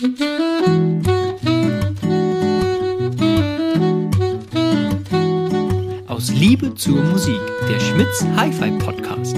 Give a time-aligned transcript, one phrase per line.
[0.00, 0.08] Aus
[6.30, 7.38] Liebe zur Musik,
[7.68, 9.36] der Schmitz Hi-Fi Podcast.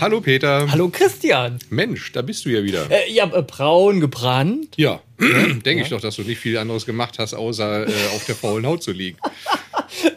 [0.00, 0.70] Hallo Peter.
[0.70, 1.58] Hallo Christian.
[1.68, 2.88] Mensch, da bist du ja wieder.
[2.92, 4.76] Äh, ja, äh, braun gebrannt.
[4.76, 8.36] Ja, denke ich doch, dass du nicht viel anderes gemacht hast, außer äh, auf der
[8.36, 9.18] faulen Haut zu liegen.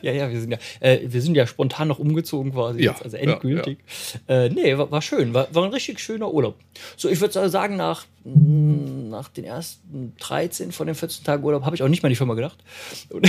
[0.01, 3.03] Ja, ja, wir sind ja, äh, wir sind ja spontan noch umgezogen quasi Ja, jetzt,
[3.03, 3.77] also ja, endgültig.
[4.27, 6.55] Äh, nee, war, war schön, war, war ein richtig schöner Urlaub.
[6.97, 11.63] So, ich würde sagen, nach, mh, nach den ersten 13 von den 14 Tagen Urlaub
[11.65, 12.57] habe ich auch nicht an die Firma gedacht.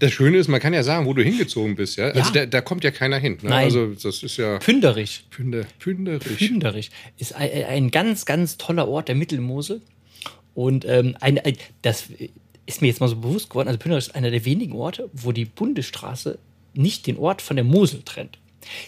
[0.00, 2.06] Das Schöne ist, man kann ja sagen, wo du hingezogen bist, ja.
[2.06, 2.30] Also Ja.
[2.32, 3.38] da, da kommt ja keiner hin.
[3.42, 3.50] Ne?
[3.50, 3.64] Nein.
[3.64, 5.26] Also das ist ja Pünderich.
[5.30, 6.38] Pünde, pünderisch.
[6.38, 9.82] Pünderich ist ein, ein ganz, ganz toller Ort der Mittelmosel.
[10.54, 12.04] Und ähm, ein, ein, das
[12.66, 13.68] ist mir jetzt mal so bewusst geworden.
[13.68, 16.38] Also Pünderich ist einer der wenigen Orte, wo die Bundesstraße
[16.74, 18.38] nicht den Ort von der Mosel trennt.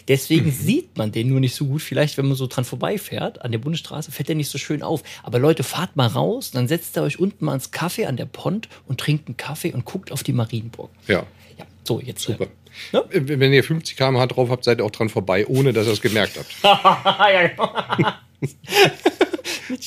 [0.07, 1.81] Deswegen sieht man den nur nicht so gut.
[1.81, 5.01] Vielleicht, wenn man so dran vorbeifährt, an der Bundesstraße, fällt der nicht so schön auf.
[5.23, 8.25] Aber Leute, fahrt mal raus, dann setzt ihr euch unten mal ins Kaffee an der
[8.25, 10.91] Pont und trinkt einen Kaffee und guckt auf die Marienburg.
[11.07, 11.25] Ja,
[11.57, 12.21] Ja, so, jetzt.
[12.21, 12.47] super.
[12.91, 12.99] Ja.
[13.09, 15.93] Äh, Wenn ihr 50 km/h drauf habt, seid ihr auch dran vorbei, ohne dass ihr
[15.93, 16.53] es gemerkt habt.
[17.33, 17.73] ja, genau.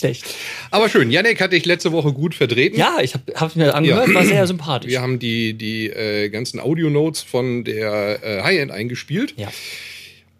[0.04, 0.34] Nicht schlecht.
[0.70, 2.76] Aber schön, Janek hatte ich letzte Woche gut vertreten.
[2.78, 4.14] Ja, ich habe es mir angehört, Ja.
[4.14, 4.90] war sehr sympathisch.
[4.90, 9.34] Wir haben die, die äh, ganzen Audio-Notes von der äh, High-End eingespielt.
[9.36, 9.48] Ja.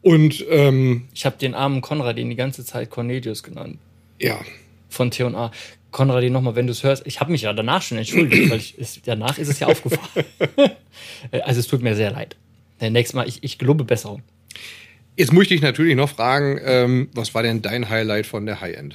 [0.02, 3.78] Und ähm, Ich habe den armen Konrad den die ganze Zeit Cornelius genannt.
[4.20, 4.40] ja,
[4.88, 5.50] Von T&A.
[5.90, 7.06] Konrad, nochmal, wenn du es hörst.
[7.06, 10.26] Ich habe mich ja danach schon entschuldigt, weil ich, es, danach ist es ja aufgefallen.
[11.32, 12.36] Also es tut mir sehr leid.
[12.80, 14.22] Äh, Nächstes Mal, ich, ich gelobe Besserung.
[15.16, 18.94] Jetzt möchte ich natürlich noch fragen, ähm, was war denn dein Highlight von der High-End?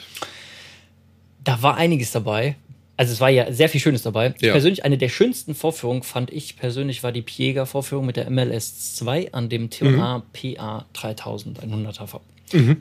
[1.44, 2.56] Da war einiges dabei.
[2.98, 4.36] Also es war ja sehr viel Schönes dabei.
[4.42, 4.52] Ja.
[4.52, 9.34] Persönlich eine der schönsten Vorführungen fand ich persönlich war die Piega-Vorführung mit der MLS 2
[9.34, 12.22] an dem T&A PA 3100er V.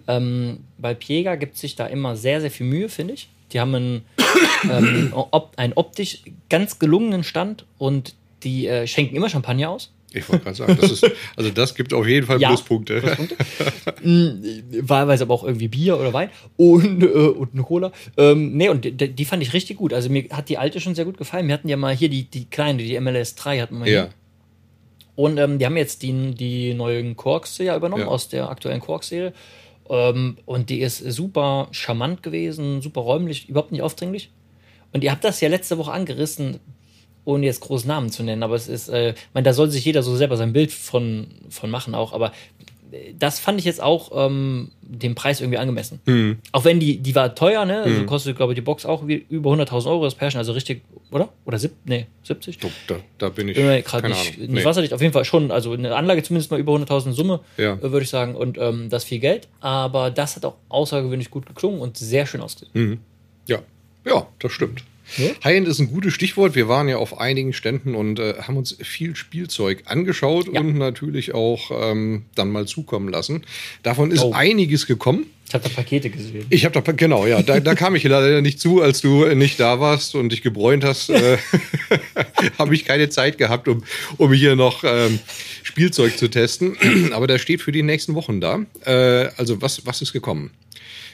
[0.09, 3.29] Ähm, bei Piega gibt sich da immer sehr, sehr viel Mühe, finde ich.
[3.53, 4.03] Die haben einen,
[4.71, 9.91] ähm, op einen optisch ganz gelungenen Stand und die äh, schenken immer Champagner aus.
[10.13, 11.07] Ich wollte gerade sagen, das ist,
[11.37, 13.01] also das gibt auf jeden Fall Ja, Pluspunkte.
[13.01, 13.37] Pluspunkte.
[14.03, 17.93] Mm, Wahlweise aber auch irgendwie Bier oder Wein und, äh, und eine Cola.
[18.17, 19.93] Ähm, nee, und die, die fand ich richtig gut.
[19.93, 21.47] Also mir hat die alte schon sehr gut gefallen.
[21.47, 24.11] Wir hatten ja mal hier die, die kleine, die MLS 3 hatten wir Ja, hier.
[25.17, 28.09] Und ähm, die haben jetzt die, die neuen Quarks ja übernommen Ja.
[28.09, 29.33] aus der aktuellen Quarks-Serie.
[29.89, 34.31] Ähm, und die ist super charmant gewesen, super räumlich, überhaupt nicht aufdringlich.
[34.93, 36.59] Und ihr habt das ja letzte Woche angerissen,
[37.31, 39.85] ohne jetzt großen Namen zu nennen, aber es ist, äh, ich meine, da soll sich
[39.85, 42.33] jeder so selber sein Bild von, von machen auch, aber
[42.93, 46.01] äh, das fand ich jetzt auch ähm, dem Preis irgendwie angemessen.
[46.07, 46.39] Hm.
[46.53, 47.83] Auch wenn die, die war teuer, ne?
[47.83, 50.83] Also kostet, glaube ich, die Box auch über 100.000 Euro, das Pärchen, also richtig,
[51.13, 51.29] oder?
[51.45, 52.59] Oder sieb, nee, 70?
[52.59, 53.57] Doch, da, da bin ich.
[53.57, 54.41] Bin mir gerade nicht, Ahnung.
[54.41, 54.65] nicht Nee.
[54.65, 57.75] wasserdicht, auf jeden Fall schon, also eine Anlage zumindest mal über 100.000 Summe, Ja.
[57.75, 61.47] äh, würde ich sagen, und ähm, das viel Geld, aber das hat auch außergewöhnlich gut
[61.47, 63.01] geklungen und sehr schön ausgesehen.
[63.47, 63.59] Ja,
[64.05, 64.83] ja, das stimmt.
[65.17, 65.31] Ja?
[65.45, 66.55] High-End ist ein gutes Stichwort.
[66.55, 70.61] Wir waren ja auf einigen Ständen und äh, haben uns viel Spielzeug angeschaut Ja.
[70.61, 73.43] und natürlich auch ähm, dann mal zukommen lassen.
[73.83, 74.33] Davon ist Oh.
[74.33, 75.27] einiges gekommen.
[75.49, 76.47] Ich habe da Pakete gesehen.
[76.51, 79.59] Ich habe da, genau, ja, da, da kam ich leider nicht zu, als du nicht
[79.59, 81.39] da warst und dich gebräunt hast, äh,
[82.59, 83.83] habe ich keine Zeit gehabt, um,
[84.17, 85.19] um hier noch ähm,
[85.63, 86.77] Spielzeug zu testen.
[87.13, 88.61] Aber das steht für die nächsten Wochen da.
[88.85, 90.51] Äh, also was, was ist gekommen?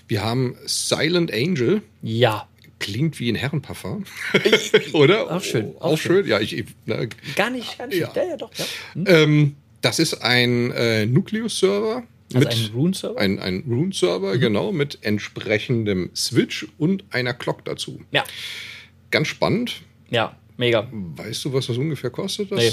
[0.08, 2.46] Wir haben Silent Angel, Ja,
[2.78, 4.04] klingt wie ein Herrenparfum,
[4.92, 5.30] oder?
[5.34, 6.40] Auch schön, Auch, auch schön, ja.
[6.40, 8.00] Ich, na, gar nicht, gar nicht.
[8.00, 8.12] Ja.
[8.14, 8.50] Ja, ja, doch.
[8.54, 8.64] Ja.
[8.94, 9.04] Hm?
[9.08, 12.02] ähm, das ist ein äh, Nucleus-Server.
[12.34, 13.20] Also ein Rune-Server?
[13.20, 18.00] Ein, ein Rune-Server, genau, mit entsprechendem Switch und einer Clock dazu.
[18.10, 18.24] Ja,
[19.12, 19.82] Ganz spannend.
[20.10, 20.86] ja, mega.
[21.16, 22.50] Weißt du, was das ungefähr kostet?
[22.52, 22.58] Das?
[22.58, 22.72] Nee.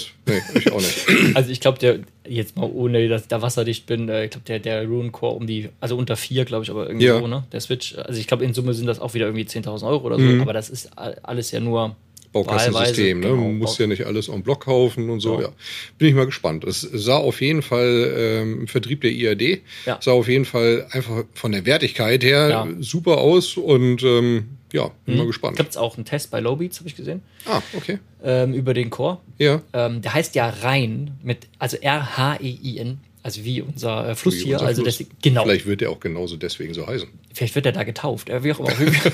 [0.54, 1.06] nee ich auch nicht.
[1.36, 4.46] Also ich glaube, der, jetzt mal ohne, dass ich da wasserdicht bin, äh, ich glaube,
[4.46, 7.20] der, der Rune Core um die, also unter vier, glaube ich, aber irgendwie Ja.
[7.20, 7.44] so, ne?
[7.52, 10.18] Der Switch, also ich glaube, in Summe sind das auch wieder irgendwie 10.000 Euro oder
[10.18, 10.42] so, Mhm.
[10.42, 11.96] aber das ist all- alles ja nur
[12.34, 13.26] Baukastensystem, ne?
[13.28, 15.36] wahlweise, Man genau, muss ja nicht alles en Block kaufen und so.
[15.36, 15.42] Ja.
[15.44, 15.50] Ja.
[15.98, 16.66] Bin ich mal gespannt.
[16.66, 19.98] Es sah auf jeden Fall ähm, im Vertrieb der IAD, Ja.
[20.02, 22.68] sah auf jeden Fall einfach von der Wertigkeit her Ja.
[22.82, 25.56] super aus und ähm, ja, bin mal gespannt.
[25.58, 28.00] Gibt es auch einen Test bei Lowbeats, habe ich gesehen, Ah, okay.
[28.24, 29.20] ähm, über den Core.
[29.38, 29.62] Ja.
[29.72, 34.56] Ähm, der heißt ja Rhein, mit, also R-H-E-I-N, also wie unser äh, Fluss Wie hier.
[34.56, 34.98] unser Also Fluss.
[34.98, 35.44] das, genau.
[35.44, 37.08] Vielleicht wird der auch genauso deswegen so heißen.
[37.34, 38.30] Vielleicht wird er da getauft.
[38.30, 38.70] Äh, wie auch immer.
[38.70, 39.14] Auf jeden Fall.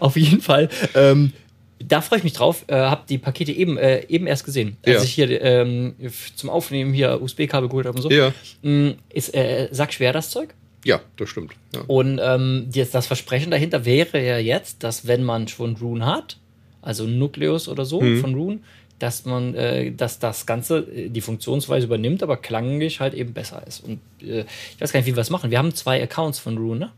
[0.00, 1.32] Auf jeden Fall ähm,
[1.78, 2.64] da freue ich mich drauf.
[2.68, 4.76] Äh, hab die Pakete eben, äh, eben erst gesehen.
[4.84, 5.02] Als Ja.
[5.02, 5.94] ich hier ähm,
[6.36, 8.10] zum Aufnehmen hier USB-Kabel geholt habe und so.
[8.10, 8.32] Ja.
[8.62, 10.54] Mm, Ist äh, sackschwer das Zeug.
[10.84, 11.52] Ja, das stimmt.
[11.74, 11.82] Ja.
[11.88, 16.38] Und ähm, das Versprechen dahinter wäre ja jetzt, dass wenn man schon Rune hat,
[16.80, 18.20] also Nucleus oder so Mhm.
[18.20, 18.58] von Rune,
[19.00, 23.62] dass man, äh, dass das Ganze äh, die Funktionsweise übernimmt, aber klanglich halt eben besser
[23.66, 23.80] ist.
[23.80, 24.44] Und äh,
[24.74, 25.50] ich weiß gar nicht, wie wir das machen.
[25.50, 26.92] Wir haben zwei Accounts von Rune, ne?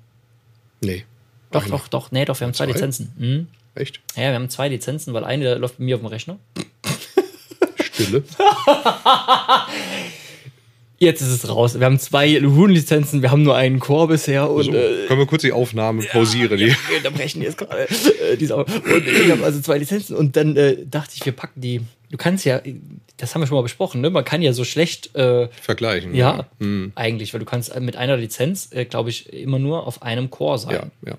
[0.82, 1.04] Nee.
[1.50, 2.72] Doch, doch, doch, nee, doch, wir haben zwei, Zwei?
[2.74, 3.12] Lizenzen.
[3.16, 3.46] Mhm.
[3.78, 4.00] Echt?
[4.16, 6.38] Ja, wir haben zwei Lizenzen, weil eine läuft bei mir auf dem Rechner.
[7.80, 8.22] Stille.
[11.00, 11.78] Jetzt ist es raus.
[11.78, 15.26] Wir haben zwei Rune-Lizenzen, wir haben nur einen Core bisher und So, äh, können wir
[15.26, 16.58] kurz die Aufnahme pausieren?
[16.58, 17.82] Ja, Die- wir unterbrechen jetzt gerade.
[17.88, 18.68] Äh, diese, und
[19.06, 21.82] ich habe also zwei Lizenzen und dann äh, dachte ich, wir packen die.
[22.10, 22.60] Du kannst ja,
[23.16, 24.10] das haben wir schon mal besprochen, ne?
[24.10, 26.16] Man kann ja so schlecht, äh, Vergleichen.
[26.16, 26.90] ja, Hm.
[26.96, 30.58] eigentlich, weil du kannst mit einer Lizenz, äh, glaube ich, immer nur auf einem Core
[30.58, 30.90] sein.
[31.04, 31.18] Ja, ja.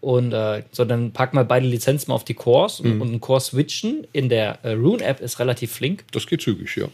[0.00, 2.92] Und äh, so, dann packen wir beide Lizenzen mal auf die Cores Mhm.
[2.92, 6.04] und, und ein Core switchen in der äh, Rune-App ist relativ flink.
[6.12, 6.86] Das geht zügig, ja.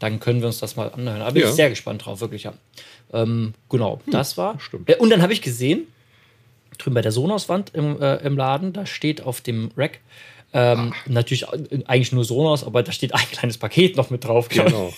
[0.00, 1.32] Dann können wir uns das mal anhören.
[1.32, 1.48] Bin Ja.
[1.50, 2.54] ich sehr gespannt drauf, wirklich, ja.
[3.12, 4.58] Ähm, genau, das war.
[4.60, 4.88] stimmt.
[4.88, 5.86] Äh, und dann habe ich gesehen,
[6.78, 10.00] drüben bei der Sonos-Wand im, äh, im Laden, da steht auf dem Rack
[10.52, 14.48] ähm, natürlich äh, eigentlich nur Sonos, aber da steht ein kleines Paket noch mit drauf
[14.48, 14.92] Genau.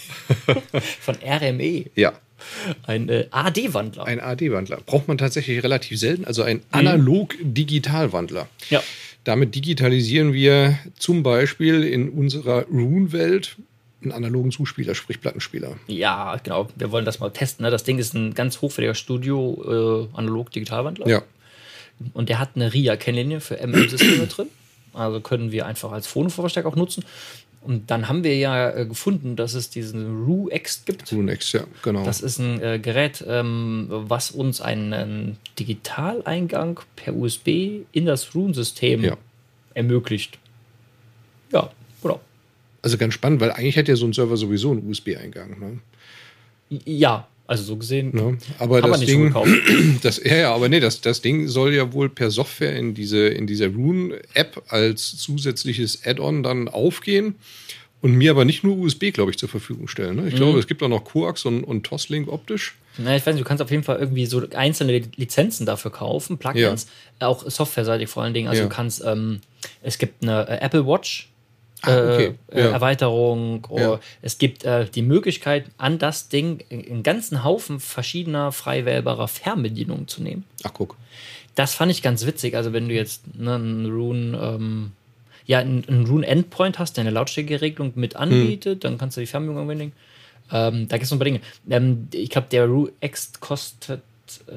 [1.00, 2.12] von RME, Ja.
[2.86, 4.04] Ein äh, AD-Wandler.
[4.04, 4.78] Ein AD-Wandler.
[4.84, 8.48] Braucht man tatsächlich relativ selten, also ein Analog-Digital-Wandler.
[8.70, 8.82] Ja.
[9.24, 13.56] Damit digitalisieren wir zum Beispiel in unserer Rune-Welt
[14.02, 15.76] einen analogen Zuspieler, sprich Plattenspieler.
[15.86, 16.68] Ja, genau.
[16.76, 17.64] Wir wollen das mal testen.
[17.64, 17.70] Ne?
[17.70, 20.18] Das Ding ist ein ganz hochwertiger Studio äh.
[21.08, 21.22] Ja.
[22.14, 24.48] Und der hat eine RIA-Kennlinie für MM-Systeme drin.
[24.92, 27.04] Also können wir einfach als Phonovorverstärker auch nutzen.
[27.64, 31.12] Und dann haben wir ja äh, gefunden, dass es diesen RU-X gibt.
[31.12, 32.04] Rune X, ja, genau.
[32.04, 39.04] Das ist ein äh, Gerät, ähm, was uns einen Digitaleingang per USB in das Rune-System
[39.04, 39.16] Ja.
[39.74, 40.38] ermöglicht.
[41.52, 41.70] Ja,
[42.02, 42.20] genau.
[42.82, 45.60] also ganz spannend, weil eigentlich hat ja so ein Server sowieso einen USB-Eingang.
[45.60, 45.78] Ne?
[46.84, 48.38] Ja, also so gesehen Ne?
[48.58, 49.50] Aber das Ding, gekauft.
[50.02, 53.28] das, ja, ja, aber nee, das, das Ding soll ja wohl per Software in diese,
[53.28, 57.36] in dieser Rune-App als zusätzliches Add-on dann aufgehen
[58.00, 60.16] und mir aber nicht nur USB, glaube ich, zur Verfügung stellen.
[60.16, 60.26] Ne?
[60.26, 60.38] Ich Mhm.
[60.38, 62.74] glaube, es gibt auch noch Coax und, und Toslink optisch.
[62.98, 66.36] Na, ich weiß nicht, du kannst auf jeden Fall irgendwie so einzelne Lizenzen dafür kaufen,
[66.36, 66.88] Plugins,
[67.20, 68.48] auch softwareseitig vor allen Dingen.
[68.48, 68.68] Also Ja.
[68.68, 69.40] du kannst, ähm,
[69.82, 71.28] es gibt eine äh, Apple Watch.
[71.82, 72.34] Ah, okay.
[72.52, 72.66] Äh, Ja.
[72.68, 73.66] äh, Erweiterung.
[73.70, 73.74] Ja.
[73.74, 79.28] Oder es gibt äh, die Möglichkeit, an das Ding einen ganzen Haufen verschiedener frei wählbarer
[79.28, 80.44] Fernbedienungen zu nehmen.
[80.64, 80.96] Ach, guck.
[81.54, 82.56] Das fand ich ganz witzig.
[82.56, 84.92] Also, wenn du jetzt ne, einen Rune, ähm,
[85.46, 89.26] ja, einen, einen Rune Endpoint hast, der eine Lautstärkeregelung mit anbietet, dann kannst du die
[89.26, 89.92] Fernbedienung anwenden.
[90.50, 91.40] Ähm, da gibt es noch ein paar Dinge.
[91.68, 94.00] Ähm, ich glaube, der Rune X kostet
[94.48, 94.52] äh,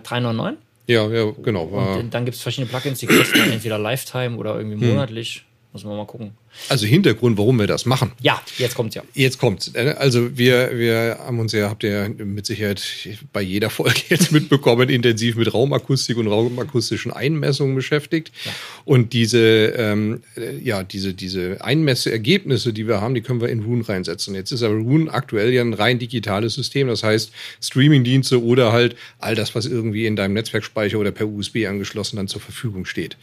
[0.00, 0.54] 3,99.
[0.86, 1.64] Ja, ja, genau.
[1.64, 5.44] Und dann gibt es verschiedene Plugins, die kosten entweder Lifetime oder irgendwie monatlich.
[5.72, 6.32] Muss man mal gucken.
[6.68, 8.10] also Hintergrund, warum wir das machen.
[8.20, 9.04] Ja, jetzt kommt's ja.
[9.14, 9.72] Jetzt kommt's.
[9.76, 12.82] Also wir, wir haben uns ja, habt ihr mit Sicherheit
[13.32, 18.32] bei jeder Folge jetzt mitbekommen, intensiv mit Raumakustik und raumakustischen Einmessungen beschäftigt.
[18.84, 23.62] Und diese, ähm, äh, ja, diese, diese Einmessergebnisse, die wir haben, die können wir in
[23.62, 24.34] Rune reinsetzen.
[24.34, 26.88] Jetzt ist aber Rune aktuell ja ein rein digitales System.
[26.88, 27.30] Das heißt,
[27.62, 32.26] Streamingdienste oder halt all das, was irgendwie in deinem Netzwerkspeicher oder per USB angeschlossen dann
[32.26, 33.16] zur Verfügung steht.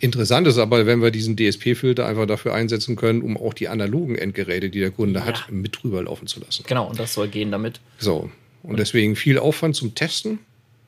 [0.00, 4.14] Interessant ist aber, wenn wir diesen DSP-Filter einfach dafür einsetzen können, um auch die analogen
[4.16, 5.44] Endgeräte, die der Kunde hat, Ja.
[5.50, 6.64] mit drüber laufen zu lassen.
[6.68, 7.80] Genau, und das soll gehen damit.
[7.98, 8.30] So.
[8.62, 10.38] Und deswegen viel Aufwand zum Testen.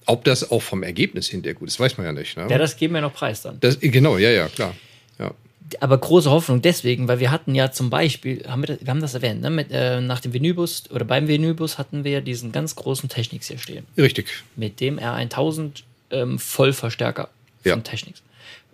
[0.06, 2.36] Ob das auch vom Ergebnis hinterher gut ist, weiß man ja nicht.
[2.36, 2.46] Ne?
[2.50, 3.58] Ja, das geben wir noch preis dann.
[3.60, 4.74] das, genau, ja, ja, klar.
[5.18, 5.32] Ja.
[5.80, 9.00] aber große Hoffnung deswegen, weil wir hatten ja zum Beispiel, haben wir, das, wir haben
[9.00, 9.50] das erwähnt, ne?
[9.50, 13.58] Mit, äh, nach dem Venybus oder beim Venybus hatten wir diesen ganz großen Technics hier
[13.58, 13.86] stehen.
[13.96, 14.26] Richtig.
[14.56, 17.28] Mit dem R1000 ähm, Vollverstärker
[17.62, 17.76] von Ja.
[17.76, 18.22] Technics.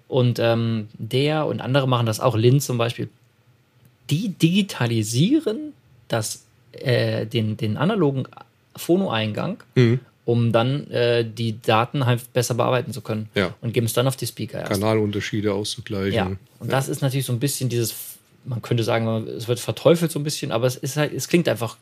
[0.08, 3.08] Und ähm, der und andere machen das auch, Lin zum Beispiel.
[4.10, 5.72] Die digitalisieren
[6.08, 8.24] das, äh, den, den analogen
[8.76, 10.00] Phono-Eingang, Mhm.
[10.24, 13.28] um dann äh, die Daten halt besser bearbeiten zu können.
[13.34, 13.54] Ja.
[13.60, 14.70] Und geben es dann auf die Speaker erst.
[14.72, 16.12] Kanalunterschiede auszugleichen.
[16.14, 17.94] Ja, und das ist natürlich so ein bisschen dieses,
[18.44, 21.48] man könnte sagen, es wird verteufelt so ein bisschen, aber es ist halt, es klingt
[21.48, 21.76] einfach,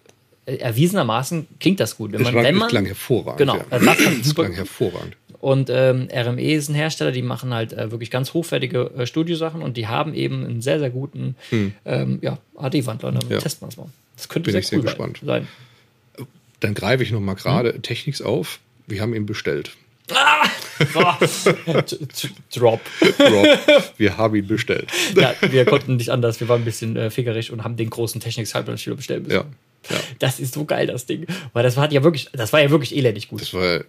[0.47, 2.13] äh, erwiesenermaßen klingt das gut.
[2.13, 3.39] Wenn Es man, klang, wenn es man, klang hervorragend.
[3.39, 3.65] genau, ja.
[3.71, 5.17] das Es super klang hervorragend.
[5.45, 9.63] Und ähm, RME ist ein Hersteller, die machen halt äh, wirklich ganz hochwertige äh, Studiosachen
[9.63, 11.37] und die haben eben einen sehr, sehr guten
[11.85, 13.13] ähm, ja, AD-Wandler.
[13.13, 13.21] Ne?
[13.23, 13.31] Hm.
[13.31, 13.39] Ja.
[13.39, 13.89] Testen wir es mal.
[14.17, 15.21] Das könnte Bin sehr ich sehr cool gespannt.
[15.23, 15.47] sein.
[16.61, 17.39] Dann greife ich noch mal Hm?
[17.39, 18.59] gerade Technics auf.
[18.87, 19.71] Wir haben ihn bestellt.
[20.09, 22.81] T- Drop.
[23.21, 23.59] Rob,
[23.97, 24.91] wir haben ihn bestellt.
[25.17, 26.41] Ja, wir konnten nicht anders.
[26.41, 29.35] Wir waren ein bisschen äh, fickerig und haben den großen Technics-Halbland wieder bestellen müssen.
[29.35, 29.45] Ja.
[29.91, 29.97] ja.
[30.19, 31.27] Das ist so geil, das Ding.
[31.53, 33.41] Weil das war ja wirklich, das war ja wirklich elendig gut.
[33.41, 33.81] Das war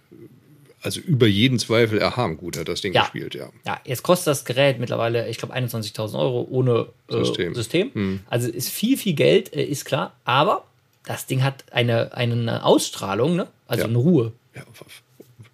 [0.82, 3.02] also über jeden Zweifel erhaben gut, hat das Ding Ja.
[3.02, 3.48] gespielt, ja.
[3.66, 7.54] Ja, jetzt kostet das Gerät mittlerweile, ich glaube, 21.000 Euro ohne äh, System.
[7.54, 8.20] System.
[8.30, 10.14] Also ist viel, viel Geld, äh, ist klar.
[10.24, 10.64] Aber
[11.06, 13.46] das Ding hat eine, eine Ausstrahlung, ne?
[13.66, 13.88] also Ja.
[13.88, 14.32] eine Ruhe.
[14.54, 14.62] Ja,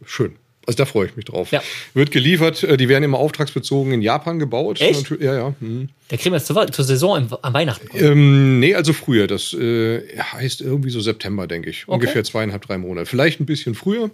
[0.05, 0.37] schön.
[0.65, 1.51] Also da freue ich mich drauf.
[1.51, 1.61] Ja.
[1.93, 4.81] Wird geliefert, äh, die werden immer auftragsbezogen in Japan gebaut.
[4.81, 5.11] Echt?
[5.21, 5.55] Ja, ja.
[5.59, 5.89] Mhm.
[6.11, 7.89] Der kriegen wir jetzt zur, zur Saison im, am Weihnachten.
[7.95, 9.27] Ähm, nee, also früher.
[9.27, 11.89] Das äh, heißt irgendwie so September, denke ich.
[11.89, 13.07] Ungefähr zweieinhalb, drei Monate.
[13.07, 14.11] Vielleicht ein bisschen früher.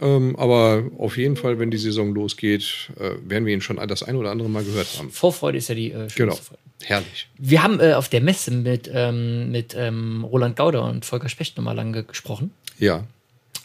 [0.00, 4.02] Ähm, aber auf jeden Fall, wenn die Saison losgeht, äh, werden wir ihn schon das
[4.02, 5.10] ein oder andere Mal gehört haben.
[5.10, 6.34] Vorfreude ist ja die äh, Genau.
[6.34, 6.58] Freude.
[6.82, 7.28] Herrlich.
[7.38, 11.56] Wir haben äh, auf der Messe mit, ähm, mit ähm, Roland Gauder und Volker Specht
[11.56, 12.50] nochmal lange gesprochen.
[12.78, 13.04] Ja.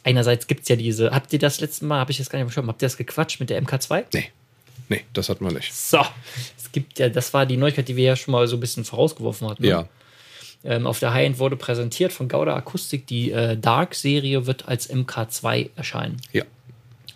[0.03, 2.55] Einerseits gibt es ja diese, habt ihr das letzte Mal, habe ich jetzt gar nicht
[2.55, 4.05] mehr habt ihr das gequatscht mit der MK2?
[4.13, 4.29] Nee.
[4.88, 5.71] Nee, das hat man nicht.
[5.74, 6.00] So,
[6.57, 8.86] es gibt ja, das war die Neuigkeit, die wir ja schon mal so ein bisschen
[8.86, 9.63] vorausgeworfen hatten.
[9.63, 9.69] ne?
[10.63, 15.69] Ähm, auf der High-End wurde präsentiert von Gauda Akustik, die äh, Dark-Serie wird als MK2
[15.75, 16.17] erscheinen.
[16.33, 16.43] Ja.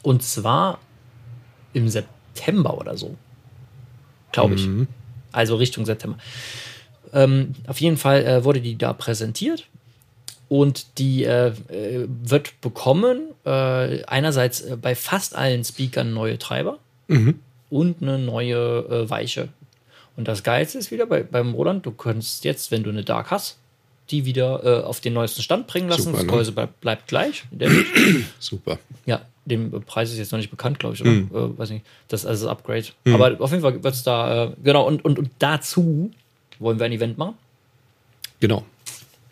[0.01, 0.79] Und zwar
[1.73, 3.15] im September oder so.
[4.31, 4.67] Glaube ich.
[5.31, 6.17] Also Richtung September.
[7.11, 9.67] Ähm, auf jeden Fall äh, wurde die da präsentiert.
[10.49, 16.77] Und die äh, äh, wird bekommen, äh, einerseits äh, bei fast allen Speakern neue Treiber
[17.69, 19.49] und eine neue äh, Weiche.
[20.15, 23.31] Und das Geilste ist wieder bei, beim Roland, du kannst jetzt, wenn du eine Dark
[23.31, 23.57] hast,
[24.09, 26.03] die wieder äh, auf den neuesten Stand bringen lassen.
[26.03, 26.31] Super, das ne?
[26.31, 27.45] Gehäuse bleibt, bleibt gleich.
[28.39, 28.77] Super.
[29.05, 31.11] Ja, dem Preis ist jetzt noch nicht bekannt, glaube ich, oder?
[31.11, 31.85] Äh, weiß nicht.
[32.09, 32.85] Das ist also das Upgrade.
[33.05, 36.11] Aber auf jeden Fall wird es da, äh, genau, und, und, und dazu
[36.59, 37.35] wollen wir ein Event machen.
[38.39, 38.65] Genau.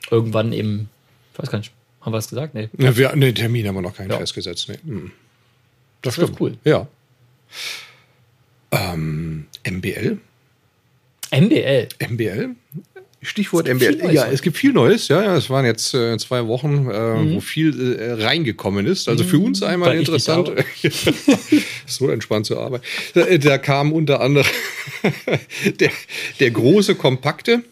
[0.09, 0.87] Irgendwann im,
[1.33, 1.71] ich weiß gar nicht,
[2.01, 2.55] haben wir es gesagt?
[2.55, 2.69] Nee.
[2.77, 4.17] Ja, wir, nee, Termin haben wir noch keinen Ja.
[4.17, 4.67] festgesetzt.
[4.69, 4.79] Nee.
[4.83, 5.11] Mhm.
[6.01, 6.57] Das wird cool.
[6.63, 6.87] Ja.
[8.71, 10.17] Ähm, MBL?
[11.31, 11.87] MBL.
[12.09, 12.49] MBL?
[13.23, 14.11] Stichwort MBL.
[14.11, 14.33] ja, heute.
[14.33, 15.07] es gibt viel Neues.
[15.07, 17.35] Ja, ja, es waren jetzt äh, zwei Wochen, äh, Mhm.
[17.35, 19.07] wo viel äh, reingekommen ist.
[19.07, 20.51] Also für uns einmal Weil interessant.
[21.85, 22.81] so entspannt zur Arbeit.
[23.13, 24.47] Da, äh, da kam unter anderem
[25.79, 25.91] der,
[26.39, 27.63] der große, kompakte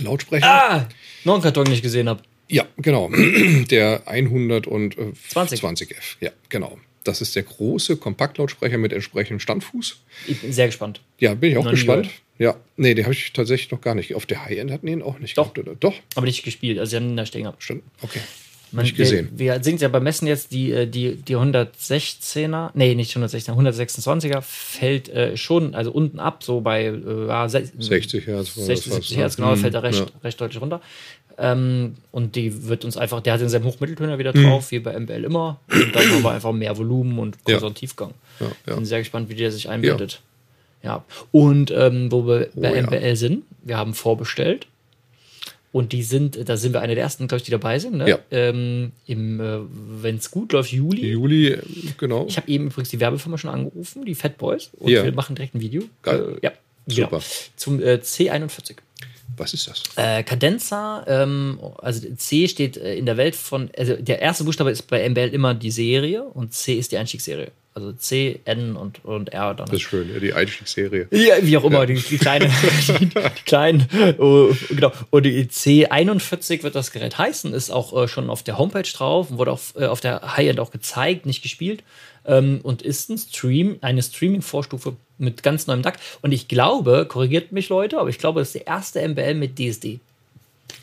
[0.00, 0.44] Lautsprecher.
[0.46, 0.88] Ah!
[1.22, 2.22] Noch einen Karton nicht gesehen habe.
[2.48, 3.10] Ja, genau.
[3.70, 5.60] Der 120 20.
[5.62, 6.16] 20F.
[6.20, 6.78] Ja, genau.
[7.04, 9.96] Das ist der große Kompaktlautsprecher mit entsprechendem Standfuß.
[10.26, 11.00] Ich bin sehr gespannt.
[11.18, 12.08] Ja, bin ich auch Noch gespannt.
[12.38, 14.14] Ja, nee, den habe ich tatsächlich noch gar nicht.
[14.14, 15.38] Auf der High-End hatten ihn auch nicht.
[15.38, 15.52] Doch.
[15.54, 15.76] gehabt, oder?
[15.78, 17.62] Doch, Aber nicht gespielt, also sie haben ihn da stehen gehabt.
[17.62, 17.84] stimmt.
[18.02, 18.20] Okay.
[18.72, 19.28] Man, Nicht gesehen.
[19.36, 23.52] Wir, wir sind ja beim Messen jetzt, die, äh, die, die 116er, nee, nicht 116er,
[23.56, 28.56] 126er fällt äh, schon, also unten ab, so bei äh, ja, se- 60 Hertz.
[28.56, 29.44] war 60, das 70 was, Hertz, ne?
[29.44, 30.06] genau, Mhm, fällt da recht, ja.
[30.24, 30.80] recht deutlich runter.
[31.38, 34.18] Ähm, und die wird uns einfach, der hat denselben Hochmitteltöner Mhm.
[34.18, 35.60] wieder drauf, wie bei MBL immer.
[35.72, 37.54] Und dann haben wir einfach mehr Volumen und Ja.
[37.54, 38.12] größeren Tiefgang.
[38.40, 38.74] Ja, ja.
[38.74, 40.20] Bin sehr gespannt, wie der sich einbindet.
[40.84, 41.04] Ja.
[41.32, 42.82] Und ähm, wo wir bei Oh ja.
[42.82, 44.66] MBL sind, wir haben vorbestellt.
[45.72, 47.96] Und die sind, da sind wir eine der ersten, glaube ich, die dabei sind.
[47.96, 48.08] Ne?
[48.08, 48.18] Ja.
[48.30, 49.58] Ähm, Im, äh,
[50.02, 51.04] wenn es gut läuft, Juli.
[51.04, 51.62] Juli, äh,
[51.98, 52.26] genau.
[52.28, 54.70] Ich habe eben übrigens die Werbefirma schon angerufen, die Fat Boys.
[54.78, 55.02] Und Ja.
[55.02, 55.82] wir machen direkt ein Video.
[56.02, 56.36] Geil.
[56.40, 56.52] Äh, ja,
[56.86, 57.08] Super.
[57.18, 57.22] Genau.
[57.56, 58.76] Zum äh, C41.
[59.36, 59.82] Was ist das?
[59.96, 64.70] Äh, Cadenza, ähm, also C steht äh, in der Welt von, also der erste Buchstabe
[64.70, 67.50] ist bei MBL immer die Serie und C ist die Einstiegsserie.
[67.76, 69.66] Also C, N und, und R dann.
[69.66, 71.08] Das ist schön, ja, die Einstiegsserie.
[71.10, 72.48] Ja, wie auch immer, die, die kleine,
[73.00, 73.88] die, die kleinen,
[74.18, 74.92] oh, genau.
[75.10, 79.30] Und die C41 wird das Gerät heißen, ist auch äh, schon auf der Homepage drauf
[79.30, 81.82] und wurde auf, äh, auf der High-End auch gezeigt, nicht gespielt.
[82.24, 85.98] Ähm, und ist ein Stream, eine Streaming-Vorstufe mit ganz neuem DAC.
[86.22, 89.58] Und ich glaube, korrigiert mich Leute, aber ich glaube, das ist der erste MBL mit
[89.58, 89.98] DSD.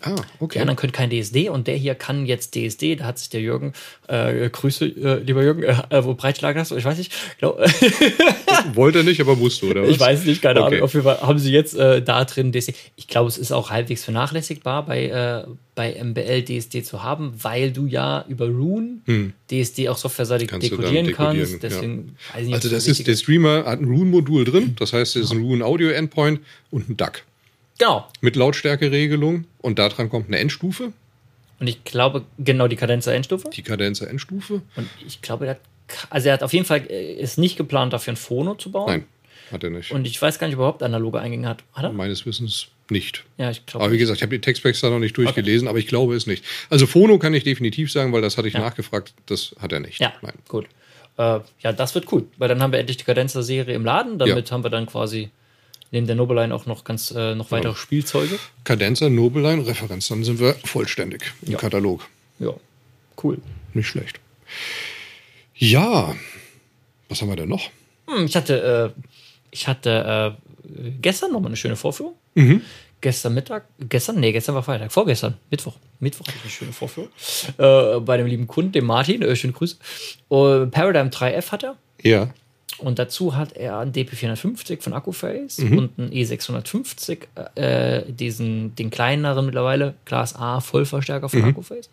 [0.01, 0.59] Ah, Die okay.
[0.59, 2.95] anderen können kein DSD und der hier kann jetzt DSD.
[2.95, 3.73] Da hat sich der Jürgen,
[4.07, 6.75] äh, Grüße, äh, lieber Jürgen, äh, äh, wo Breitschlag hast du?
[6.77, 7.11] Ich weiß nicht.
[7.39, 7.59] Glaub,
[8.73, 9.89] Wollte er nicht, aber musste, oder was?
[9.89, 10.75] Ich weiß nicht, keine Okay.
[10.75, 10.83] Ahnung.
[10.83, 12.73] Auf jeden Fall haben sie jetzt äh, da drin DSD.
[12.95, 15.43] Ich glaube, es ist auch halbwegs vernachlässigbar bei, äh,
[15.75, 18.97] bei MBL DSD zu haben, weil du ja über Rune
[19.49, 20.59] DSD auch softwareseitig Hm.
[20.59, 21.63] Dekodieren dekodieren, kannst.
[21.63, 25.15] Deswegen weiß ich nicht, Also das ist, der Streamer hat ein Rune-Modul drin, das heißt,
[25.15, 27.23] es ist ein Rune-Audio-Endpoint und ein DAC
[27.81, 28.07] Genau.
[28.21, 30.93] mit Lautstärkeregelung und daran kommt eine Endstufe,
[31.59, 33.49] Und ich glaube, genau die Kadenzer Endstufe.
[33.49, 34.61] die Kadenzer Endstufe.
[34.75, 35.59] Und ich glaube, er hat,
[36.09, 38.87] also er hat auf jeden Fall, äh, ist nicht geplant, dafür ein Phono zu bauen.
[38.87, 39.05] Nein,
[39.51, 39.91] hat er nicht.
[39.91, 41.63] Und ich weiß gar nicht, ob er überhaupt analoge Eingänge hat.
[41.73, 41.91] Hat er?
[41.91, 43.23] Meines Wissens nicht.
[43.37, 43.85] Ja, ich glaube.
[43.85, 46.27] Aber wie gesagt, ich habe die Textpacks da noch nicht durchgelesen, aber ich glaube es
[46.27, 46.43] nicht.
[46.69, 49.99] Also Phono kann ich definitiv sagen, weil das hatte ich nachgefragt, das hat er nicht.
[49.99, 50.33] Ja, Nein.
[50.47, 50.65] gut.
[51.17, 54.19] Äh, ja, das wird cool, weil dann haben wir endlich die Kadenzer-Serie im Laden.
[54.19, 55.29] Damit haben wir dann quasi
[55.91, 58.39] neben der Nobeline auch noch ganz äh, noch weitere Spielzeuge.
[58.63, 61.57] Kadenzer, Nobeline, Referenz, dann sind wir vollständig im Ja.
[61.57, 62.07] Katalog.
[62.39, 62.53] Ja,
[63.23, 63.37] cool.
[63.73, 64.19] Nicht schlecht.
[65.55, 66.15] Ja,
[67.09, 67.69] was haben wir denn noch?
[68.07, 69.01] Hm, ich hatte, äh,
[69.51, 70.35] ich hatte
[70.73, 72.15] äh, gestern noch mal eine schöne Vorführung.
[73.01, 75.75] Gestern Mittag, gestern, nee, gestern war Freitag, vorgestern, Mittwoch.
[75.99, 77.09] Mittwoch hatte ich eine schöne Vorführung.
[77.57, 79.77] Äh, bei dem lieben Kunden, dem Martin, äh, schöne Grüße.
[80.29, 81.75] Uh, Paradigm 3F hat er.
[82.03, 82.29] Ja,
[82.77, 87.19] Und dazu hat er einen DP450 von Accuface und einen E650,
[87.55, 91.89] äh, diesen, den kleineren mittlerweile, Class A Vollverstärker von Accuface.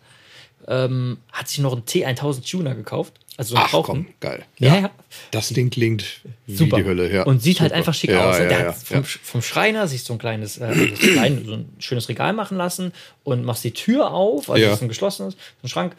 [0.67, 3.13] Ähm, hat sich noch einen T1000 Tuner gekauft.
[3.37, 4.05] Also so ein Ach Rauchen.
[4.05, 4.43] komm, geil.
[4.57, 4.89] Ja, ja.
[5.31, 6.03] Das Ding klingt
[6.47, 6.77] Super.
[6.77, 7.11] wie die Hölle.
[7.11, 7.23] Ja.
[7.23, 7.77] Und sieht halt Super.
[7.77, 8.37] einfach schick ja, aus.
[8.37, 10.65] Ja, der hat vom, vom Schreiner sich so ein kleines, äh,
[11.19, 12.91] also so ein schönes Regal machen lassen
[13.23, 14.73] und machst die Tür auf, also Ja.
[14.73, 15.95] ist ein geschlossenes, ein Schrank.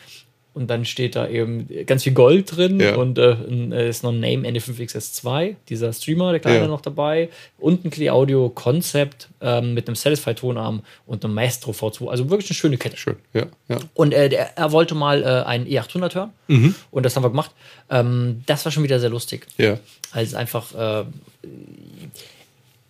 [0.53, 2.97] Und dann steht da eben ganz viel Gold drin Ja.
[2.97, 6.67] und äh, äh, ist noch ein Name ND5XS2, dieser Streamer, der kleine Ja.
[6.67, 7.29] noch dabei.
[7.59, 12.09] Und ein Clear Audio Concept ähm, mit einem Satisfy Tonarm und einem Maestro V2.
[12.09, 12.97] Also wirklich eine schöne Kette.
[12.97, 13.15] Schön.
[13.33, 13.79] Ja, ja.
[13.95, 16.75] Und äh, der, er wollte mal äh, einen E800 hören.
[16.91, 17.53] Und das haben wir gemacht.
[17.89, 19.47] Ähm, das war schon wieder sehr lustig.
[19.57, 19.79] Ja.
[20.11, 21.05] Also einfach äh,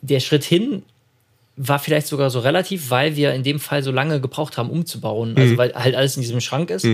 [0.03, 0.83] der Schritt hin
[1.57, 5.33] war vielleicht sogar so relativ, weil wir in dem Fall so lange gebraucht haben, umzubauen.
[5.33, 5.39] Mhm.
[5.39, 6.87] Also weil halt alles in diesem Schrank ist.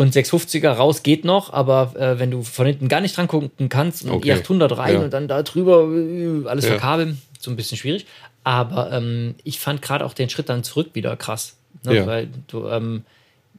[0.00, 3.68] Und 650er raus geht noch, aber äh, wenn du von hinten gar nicht dran gucken
[3.68, 4.32] kannst und Okay.
[4.32, 5.00] E800 rein Ja.
[5.00, 6.70] und dann da drüber äh, alles Ja.
[6.72, 8.06] verkabeln, so ein bisschen schwierig.
[8.42, 11.56] Aber ähm, ich fand gerade auch den Schritt dann zurück wieder krass.
[11.84, 11.96] Ne?
[11.96, 12.06] Ja.
[12.06, 13.04] Weil du, ähm,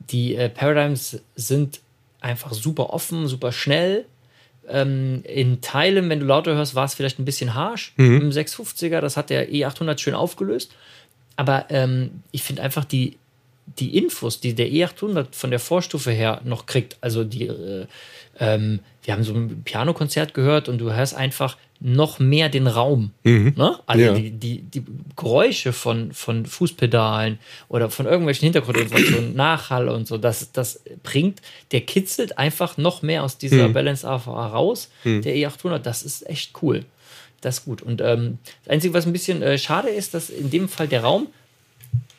[0.09, 1.79] die äh, Paradigms sind
[2.21, 4.05] einfach super offen, super schnell.
[4.67, 8.21] Ähm, in Teilen, wenn du lauter hörst, war es vielleicht ein bisschen harsh Mhm.
[8.21, 8.99] im 650er.
[8.99, 10.71] Das hat der E800 schön aufgelöst.
[11.35, 13.17] Aber ähm, ich finde einfach die,
[13.79, 17.85] die Infos, die der E800 von der Vorstufe her noch kriegt, also die, äh,
[18.39, 23.09] ähm, wir haben so ein Pianokonzert gehört und du hörst einfach noch mehr den Raum.
[23.23, 23.79] Ne?
[23.87, 24.13] Also Ja.
[24.13, 24.83] die, die, die
[25.15, 31.81] Geräusche von, von Fußpedalen oder von irgendwelchen Hintergrundinformationen, Nachhall und so, das, das bringt, der
[31.81, 34.89] kitzelt einfach noch mehr aus dieser Balance AVA raus,
[35.23, 35.79] der E800.
[35.79, 36.85] Das ist echt cool.
[37.41, 37.81] Das ist gut.
[37.81, 41.01] Und ähm, das Einzige, was ein bisschen äh, schade ist, dass in dem Fall der
[41.01, 41.25] Raum,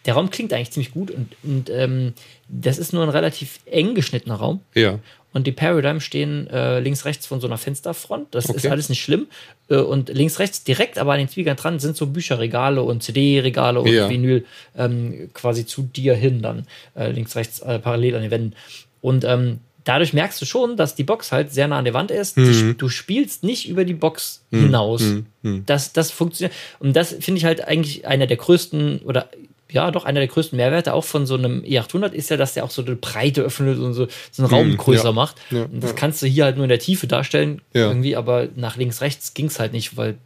[0.06, 2.12] der Raum klingt eigentlich ziemlich gut und, und ähm,
[2.48, 4.60] das ist nur ein relativ eng geschnittener Raum.
[4.74, 4.98] Ja.
[5.34, 8.34] Und die Paradigm stehen äh, links, rechts von so einer Fensterfront.
[8.34, 8.68] Das ist Okay.
[8.68, 9.28] alles nicht schlimm.
[9.70, 13.80] Äh, und links, rechts direkt aber an den Zwiegern dran sind so Bücherregale und CD-Regale
[13.80, 14.10] und Ja.
[14.10, 14.44] Vinyl
[14.76, 16.66] ähm, quasi zu dir hin dann.
[16.94, 18.54] Äh, links, rechts äh, parallel an den Wänden.
[19.00, 22.10] Und ähm, dadurch merkst du schon, dass die Box halt sehr nah an der Wand
[22.10, 22.36] ist.
[22.36, 22.76] Mhm.
[22.76, 25.02] du spielst nicht über die Box hinaus.
[25.42, 26.54] Das, das funktioniert.
[26.78, 29.28] Und das finde ich halt eigentlich einer der größten oder
[29.72, 32.64] ja, doch einer der größten Mehrwerte auch von so einem E800 ist ja, dass der
[32.64, 35.12] auch so eine Breite öffnet und so, so einen Raum größer ja.
[35.12, 35.36] macht.
[35.50, 35.96] Ja, das ja.
[35.96, 39.46] kannst du hier halt nur in der Tiefe darstellen, irgendwie, aber nach links, rechts ging
[39.46, 40.16] es halt nicht, weil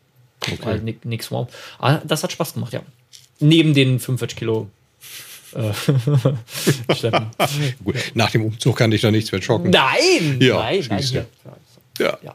[0.62, 1.48] weil ni- nix war.
[1.78, 2.82] Aber das hat Spaß gemacht, ja.
[3.40, 4.68] Neben den 45 Kilo
[5.54, 5.72] äh.
[7.84, 7.96] Gut.
[8.14, 9.70] Nach dem Umzug kann dich da nichts mehr schocken.
[9.70, 10.38] Nein!
[10.40, 11.26] Ja, nein, nein.
[11.98, 12.18] Ja.
[12.22, 12.34] Ja.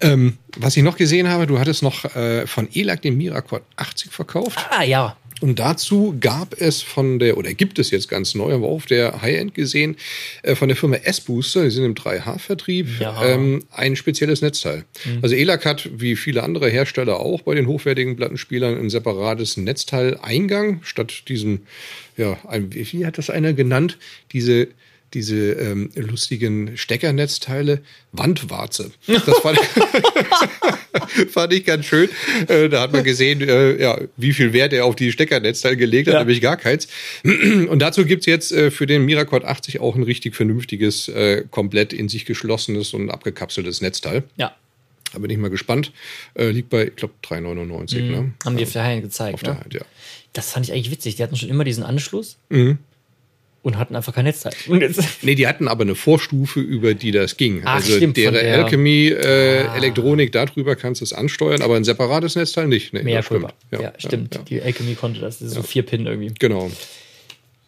[0.00, 4.12] Ähm, was ich noch gesehen habe, du hattest noch äh, von ELAC den Miraquad 80
[4.12, 4.58] verkauft.
[4.70, 5.16] Ah, ja.
[5.40, 8.86] Und dazu gab es von der, oder gibt es jetzt ganz neu, haben wir auf
[8.86, 9.96] der High-End gesehen,
[10.42, 13.24] äh, von der Firma S-Booster, die sind im 3H-Vertrieb, Ja.
[13.24, 14.84] ähm, ein spezielles Netzteil.
[15.22, 20.80] Also ELAC hat, wie viele andere Hersteller auch bei den hochwertigen Plattenspielern, ein separates Netzteil-Eingang,
[20.82, 21.60] statt diesem,
[22.16, 23.98] ja, ein, wie hat das einer genannt?
[24.32, 24.68] Diese
[25.14, 27.80] diese ähm, lustigen Steckernetzteile,
[28.12, 28.90] Wandwarze.
[29.06, 29.34] Das ich,
[31.30, 32.08] fand ich ganz schön.
[32.48, 36.08] Äh, da hat man gesehen, äh, ja, wie viel Wert er auf die Steckernetzteile gelegt
[36.08, 36.20] hat, Ja.
[36.20, 36.88] nämlich gar keins.
[37.24, 41.10] Und dazu gibt's jetzt äh, für den Miracord 80 auch ein richtig vernünftiges,
[41.50, 44.22] komplett in sich geschlossenes und abgekapseltes Netzteil.
[44.36, 44.54] Ja.
[45.12, 45.92] Da bin ich mal gespannt.
[46.36, 48.02] Liegt bei, ich glaube, 3,99.
[48.02, 48.32] Ne?
[48.44, 49.34] Haben die auf der Hand gezeigt.
[49.34, 49.60] Auf der ne?
[49.60, 49.80] Hand, ja.
[50.32, 51.16] Das fand ich eigentlich witzig.
[51.16, 52.78] Die hatten schon immer diesen Anschluss Mhm.
[53.68, 54.52] Und hatten einfach kein Netzteil.
[54.66, 57.62] Und jetzt, Nee, die hatten aber eine Vorstufe, über die das ging.
[57.64, 59.76] Ach, also stimmt, deren der- Alchemy äh, Ah.
[59.76, 62.92] Elektronik, darüber kannst du es ansteuern, aber ein separates Netzteil nicht.
[62.92, 63.42] Nee, mehr stimmt.
[63.70, 63.82] Kulpa.
[63.82, 64.34] Ja, stimmt.
[64.34, 64.44] Ja, ja.
[64.46, 65.38] Die Alchemy konnte das.
[65.38, 66.32] Das so vier Pin irgendwie.
[66.38, 66.70] Genau.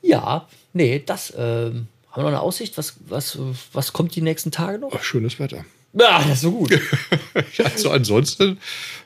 [0.03, 1.33] Ja, nee, das.
[1.37, 2.77] Ähm, haben wir noch eine Aussicht?
[2.79, 3.39] Was, was,
[3.73, 4.93] was kommt die nächsten Tage noch?
[4.93, 5.65] Oh, schönes Wetter.
[5.93, 6.71] Ja, das ist so gut.
[7.65, 8.59] Also ansonsten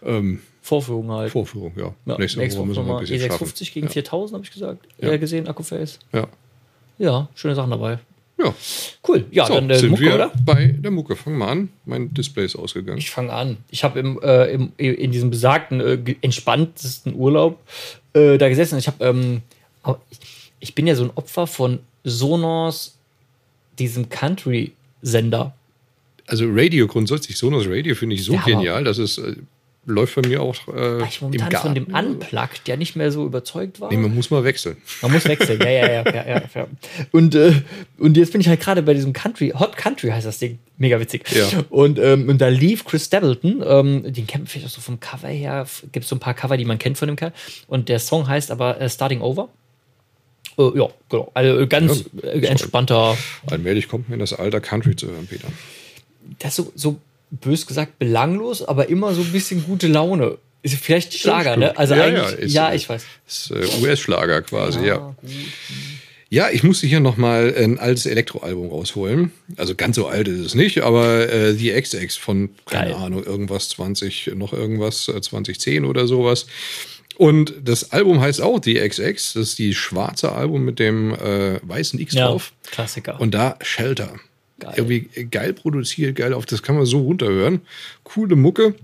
[0.04, 1.30] ähm, Vorführung halt.
[1.32, 1.94] Vorführung, ja.
[2.06, 3.46] Ja, nächste, Woche müssen wir ein bisschen schaffen.
[3.46, 4.86] E650 gegen 4000, habe ich gesagt.
[4.98, 5.10] Ja.
[5.10, 5.16] Ja.
[5.18, 5.98] gesehen, Akkuface.
[6.12, 6.26] Ja.
[6.98, 7.98] Ja, schöne Sachen dabei.
[8.38, 8.54] ja.
[9.06, 9.26] Cool.
[9.30, 10.32] Ja, So, dann äh, sind Mucke, wir oder?
[10.44, 11.16] bei der Mucke.
[11.16, 11.68] Fangen wir an.
[11.84, 12.98] Mein Display ist ausgegangen.
[12.98, 13.58] Ich fange an.
[13.70, 17.58] Ich habe im, äh, im, in diesem besagten, äh, entspanntesten Urlaub
[18.14, 18.78] äh, da gesessen.
[18.78, 19.42] Ich habe, ähm,
[20.60, 22.96] ich, bin ja so ein Opfer von Sonos,
[23.78, 25.54] diesem Country-Sender.
[26.26, 29.36] Also Radio grundsätzlich, Sonos Radio finde ich so Ja, genial, dass es äh,
[29.86, 31.66] läuft bei mir auch äh, Weil ich im momentan Garten.
[31.66, 33.90] von dem Unplugged ja nicht mehr so überzeugt war.
[33.90, 34.76] Nee, man muss mal wechseln.
[35.02, 36.66] Man muss wechseln, ja, ja, ja, ja, ja.
[37.12, 37.52] Und, äh,
[37.98, 40.98] und jetzt bin ich halt gerade bei diesem Country, Hot Country heißt das Ding, mega
[41.00, 41.24] witzig.
[41.32, 41.46] Ja.
[41.70, 45.00] Und, ähm, und da lief Chris Stapleton, ähm, den kennt man vielleicht auch so vom
[45.00, 47.32] Cover her, gibt es so ein paar Cover, die man kennt von dem Kerl.
[47.66, 49.48] Und der Song heißt aber äh, Starting Over.
[50.58, 51.30] Äh, ja, genau.
[51.34, 53.16] Also äh, ganz Ja, äh, entspannter,
[53.50, 55.48] Allmählich kommt mir das Alter Country zu hören, Peter.
[56.38, 56.98] das ist so, so
[57.40, 60.38] bös gesagt belanglos, aber immer so ein bisschen gute Laune.
[60.62, 61.76] Ist vielleicht Schlager, ne?
[61.76, 63.04] Also Ja, eigentlich, ja, ist, ja, äh, ich weiß.
[63.26, 64.96] Das ist äh, US-Schlager quasi, ja.
[64.96, 65.30] gut.
[66.30, 69.30] Ja, ich musste hier nochmal ein altes Elektroalbum rausholen.
[69.56, 73.00] Also ganz so alt ist es nicht, aber äh, The XX von, keine Geil.
[73.02, 76.46] Ahnung, irgendwas 20, noch irgendwas, äh, 2010 oder sowas.
[77.16, 79.34] Und das Album heißt auch The XX.
[79.34, 82.52] Das ist die schwarze Album mit dem äh, weißen X Ja, drauf.
[82.70, 83.20] Klassiker.
[83.20, 84.14] Und da Shelter.
[84.60, 84.74] Geil.
[84.76, 87.60] Irgendwie geil produziert, geil auf, das kann man so runterhören.
[88.04, 88.74] Coole Mucke.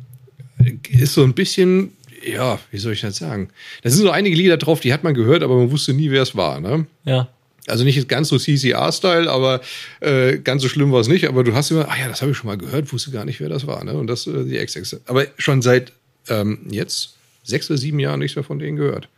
[0.90, 1.92] Ist so ein bisschen,
[2.26, 3.50] ja, wie soll ich das sagen?
[3.82, 6.22] Da sind so einige Lieder drauf, die hat man gehört, aber man wusste nie, wer
[6.22, 6.60] es war.
[6.60, 6.86] Ne?
[7.04, 7.28] ja.
[7.66, 9.60] Also nicht ganz so CCR-Style, aber
[10.00, 11.28] äh, ganz so schlimm war es nicht.
[11.28, 13.38] Aber du hast immer, ah ja, das habe ich schon mal gehört, wusste gar nicht,
[13.38, 13.84] wer das war.
[13.84, 13.92] Ne?
[13.94, 14.96] Und das äh, die XX.
[15.06, 15.92] Aber schon seit
[16.28, 19.08] ähm, jetzt sechs oder sieben Jahren nichts mehr von denen gehört.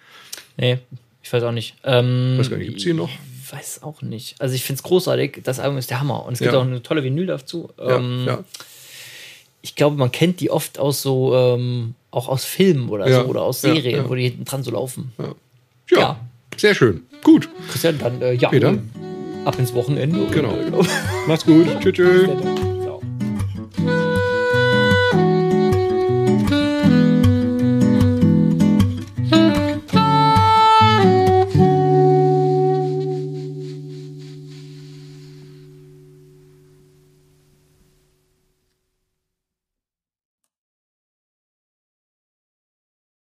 [0.56, 0.78] Nee,
[1.22, 1.76] ich weiß auch nicht.
[1.84, 3.10] Ähm, Weiß gar nicht, gibt's die noch?
[3.52, 4.40] Ich weiß auch nicht.
[4.40, 5.40] Also ich finde es großartig.
[5.44, 6.24] Das Album ist der Hammer.
[6.24, 6.58] Und es gibt Ja.
[6.58, 7.68] auch eine tolle Vinyl dazu.
[7.78, 8.44] Ähm, ja.
[9.60, 13.42] Ich glaube, man kennt die oft aus so, ähm, auch aus Filmen oder so oder
[13.42, 15.12] aus Serien, wo die hinten dran so laufen.
[15.90, 16.16] ja.
[16.56, 17.02] Sehr schön.
[17.22, 18.76] Gut, Christian, dann äh, ja, Peter?
[19.46, 20.26] ab ins Wochenende.
[20.30, 20.50] Genau.
[20.52, 20.90] Und, äh,
[21.26, 21.66] Macht's gut.
[21.80, 21.94] Tschüss.
[21.94, 22.28] tschüss.